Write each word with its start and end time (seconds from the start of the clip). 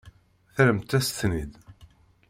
Terramt-as-ten-id. 0.53 1.53